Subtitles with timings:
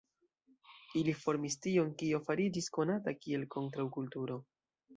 [1.01, 4.43] Ili formis tion, kio fariĝis konata kiel kontraŭkulturo.